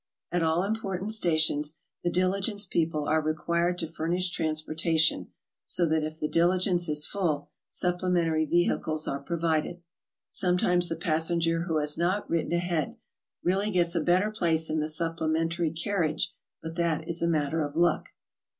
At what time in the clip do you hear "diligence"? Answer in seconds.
2.09-2.65, 6.27-6.89